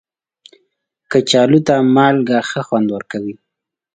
[1.11, 3.35] کچالو ته مالګه ښه خوند ورکوي